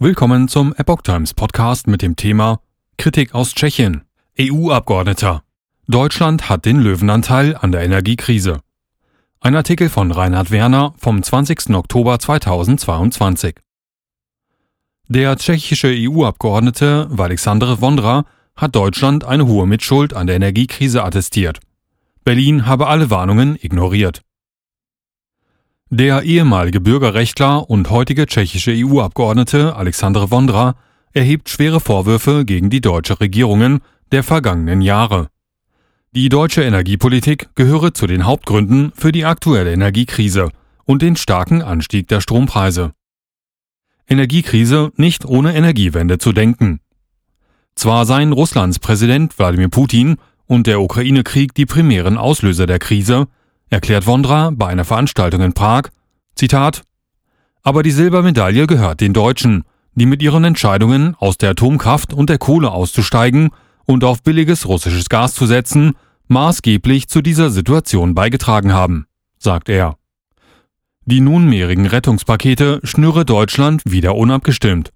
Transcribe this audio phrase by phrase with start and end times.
[0.00, 2.60] Willkommen zum Epoch Times Podcast mit dem Thema
[2.98, 4.02] Kritik aus Tschechien.
[4.40, 5.42] EU-Abgeordneter.
[5.88, 8.60] Deutschland hat den Löwenanteil an der Energiekrise.
[9.40, 11.70] Ein Artikel von Reinhard Werner vom 20.
[11.70, 13.56] Oktober 2022.
[15.08, 18.24] Der tschechische EU-Abgeordnete Alexandre Vondra
[18.54, 21.58] hat Deutschland eine hohe Mitschuld an der Energiekrise attestiert.
[22.22, 24.22] Berlin habe alle Warnungen ignoriert.
[25.90, 30.74] Der ehemalige Bürgerrechtler und heutige tschechische EU-Abgeordnete Alexandre Vondra
[31.14, 33.80] erhebt schwere Vorwürfe gegen die deutsche Regierungen
[34.12, 35.28] der vergangenen Jahre.
[36.14, 40.50] Die deutsche Energiepolitik gehöre zu den Hauptgründen für die aktuelle Energiekrise
[40.84, 42.92] und den starken Anstieg der Strompreise.
[44.06, 46.80] Energiekrise nicht ohne Energiewende zu denken.
[47.76, 50.16] Zwar seien Russlands Präsident Wladimir Putin
[50.46, 53.28] und der Ukraine-Krieg die primären Auslöser der Krise,
[53.70, 55.88] erklärt Wondra bei einer Veranstaltung in Prag,
[56.34, 56.82] Zitat,
[57.62, 62.38] aber die Silbermedaille gehört den Deutschen, die mit ihren Entscheidungen aus der Atomkraft und der
[62.38, 63.50] Kohle auszusteigen
[63.84, 65.94] und auf billiges russisches Gas zu setzen,
[66.28, 69.06] maßgeblich zu dieser Situation beigetragen haben,
[69.38, 69.96] sagt er.
[71.04, 74.90] Die nunmehrigen Rettungspakete schnüre Deutschland wieder unabgestimmt,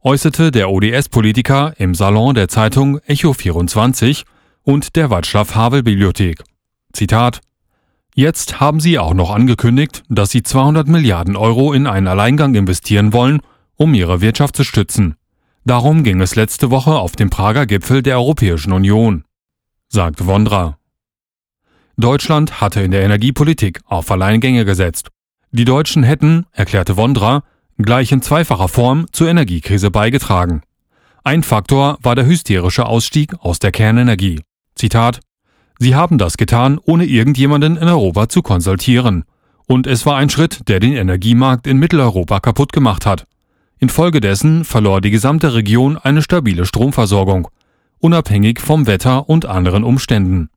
[0.00, 4.24] äußerte der ODS-Politiker im Salon der Zeitung Echo 24
[4.62, 6.42] und der Václav-Havel-Bibliothek.
[6.92, 7.40] Zitat
[8.18, 13.12] Jetzt haben sie auch noch angekündigt, dass sie 200 Milliarden Euro in einen Alleingang investieren
[13.12, 13.38] wollen,
[13.76, 15.14] um ihre Wirtschaft zu stützen.
[15.64, 19.22] Darum ging es letzte Woche auf dem Prager Gipfel der Europäischen Union,
[19.88, 20.78] sagt Wondra.
[21.96, 25.10] Deutschland hatte in der Energiepolitik auf Alleingänge gesetzt.
[25.52, 27.44] Die Deutschen hätten, erklärte Wondra,
[27.76, 30.62] gleich in zweifacher Form zur Energiekrise beigetragen.
[31.22, 34.40] Ein Faktor war der hysterische Ausstieg aus der Kernenergie.
[34.74, 35.20] Zitat
[35.78, 39.24] Sie haben das getan, ohne irgendjemanden in Europa zu konsultieren.
[39.66, 43.26] Und es war ein Schritt, der den Energiemarkt in Mitteleuropa kaputt gemacht hat.
[43.78, 47.48] Infolgedessen verlor die gesamte Region eine stabile Stromversorgung,
[48.00, 50.50] unabhängig vom Wetter und anderen Umständen.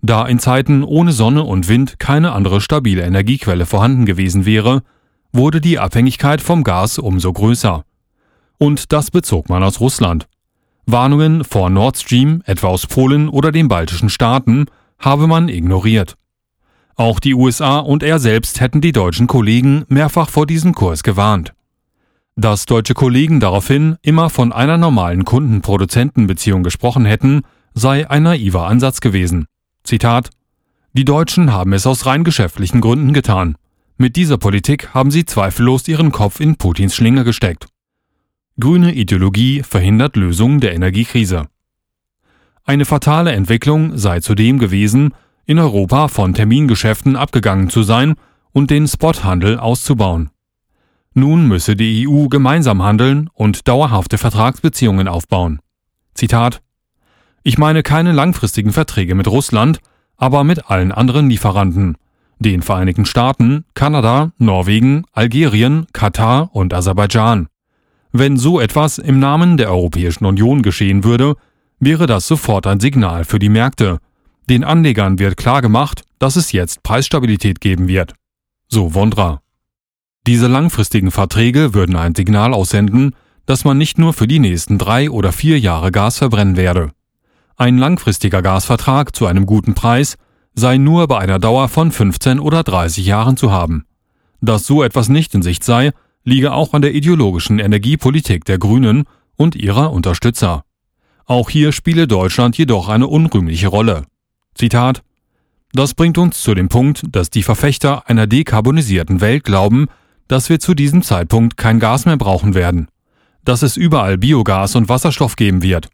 [0.00, 4.82] Da in Zeiten ohne Sonne und Wind keine andere stabile Energiequelle vorhanden gewesen wäre,
[5.32, 7.84] wurde die Abhängigkeit vom Gas umso größer.
[8.58, 10.26] Und das bezog man aus Russland.
[10.86, 14.66] Warnungen vor Nord Stream, etwa aus Polen oder den baltischen Staaten,
[14.98, 16.16] habe man ignoriert.
[16.96, 21.52] Auch die USA und er selbst hätten die deutschen Kollegen mehrfach vor diesem Kurs gewarnt.
[22.36, 27.42] Dass deutsche Kollegen daraufhin immer von einer normalen Kunden-Produzenten-Beziehung gesprochen hätten,
[27.74, 29.46] sei ein naiver Ansatz gewesen.
[29.84, 30.30] Zitat
[30.92, 33.56] Die Deutschen haben es aus rein geschäftlichen Gründen getan.
[33.96, 37.66] Mit dieser Politik haben sie zweifellos ihren Kopf in Putins Schlinge gesteckt.
[38.60, 41.48] Grüne Ideologie verhindert Lösung der Energiekrise.
[42.64, 45.12] Eine fatale Entwicklung sei zudem gewesen,
[45.44, 48.14] in Europa von Termingeschäften abgegangen zu sein
[48.52, 50.30] und den Spothandel auszubauen.
[51.14, 55.58] Nun müsse die EU gemeinsam handeln und dauerhafte Vertragsbeziehungen aufbauen.
[56.14, 56.62] Zitat
[57.42, 59.80] Ich meine keine langfristigen Verträge mit Russland,
[60.16, 61.96] aber mit allen anderen Lieferanten,
[62.38, 67.48] den Vereinigten Staaten, Kanada, Norwegen, Algerien, Katar und Aserbaidschan.
[68.16, 71.34] Wenn so etwas im Namen der Europäischen Union geschehen würde,
[71.80, 73.98] wäre das sofort ein Signal für die Märkte.
[74.48, 78.14] Den Anlegern wird klar gemacht, dass es jetzt Preisstabilität geben wird.
[78.68, 79.40] So Wondra.
[80.28, 83.16] Diese langfristigen Verträge würden ein Signal aussenden,
[83.46, 86.92] dass man nicht nur für die nächsten drei oder vier Jahre Gas verbrennen werde.
[87.56, 90.18] Ein langfristiger Gasvertrag zu einem guten Preis
[90.54, 93.86] sei nur bei einer Dauer von 15 oder 30 Jahren zu haben.
[94.40, 95.90] Dass so etwas nicht in Sicht sei,
[96.24, 99.04] liege auch an der ideologischen Energiepolitik der Grünen
[99.36, 100.64] und ihrer Unterstützer.
[101.26, 104.04] Auch hier spiele Deutschland jedoch eine unrühmliche Rolle.
[104.54, 105.02] Zitat
[105.72, 109.86] Das bringt uns zu dem Punkt, dass die Verfechter einer dekarbonisierten Welt glauben,
[110.28, 112.88] dass wir zu diesem Zeitpunkt kein Gas mehr brauchen werden,
[113.44, 115.88] dass es überall Biogas und Wasserstoff geben wird,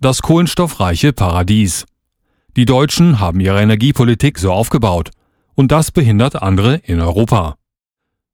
[0.00, 1.86] das kohlenstoffreiche Paradies.
[2.56, 5.10] Die Deutschen haben ihre Energiepolitik so aufgebaut,
[5.54, 7.56] und das behindert andere in Europa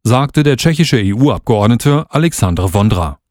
[0.04, 3.21] sagte der tschechische EU-Abgeordnete Alexandre Vondra.